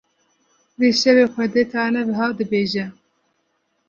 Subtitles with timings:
[0.79, 2.85] Vê şevê Xwedê Teala wiha dibêje: